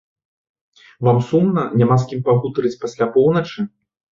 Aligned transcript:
Вам 1.09 1.19
сумна, 1.27 1.63
няма 1.81 1.99
з 2.05 2.09
кім 2.13 2.25
пагутарыць 2.31 2.75
пасля 2.87 3.05
поўначы? 3.19 3.71